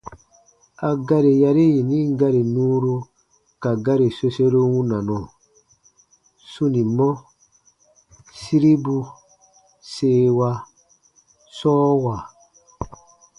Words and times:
A 0.87 0.89
gari 1.07 1.33
yari 1.43 1.63
yinin 1.75 2.07
gari 2.19 2.41
nuuru 2.53 2.95
ka 3.61 3.71
gari 3.85 4.07
soseru 4.17 4.59
wunanɔ: 4.71 5.19
sunimɔ- 6.51 7.21
siribu- 8.41 9.09
seewa- 9.93 10.63
sɔɔwa. 11.57 12.15